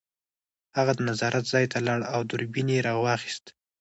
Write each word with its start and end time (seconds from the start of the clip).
هغه 0.77 0.91
د 0.95 0.99
نظارت 1.09 1.43
ځای 1.53 1.65
ته 1.71 1.77
لاړ 1.87 1.99
او 2.13 2.21
دوربین 2.29 2.67
یې 2.75 2.85
راواخیست 2.87 3.45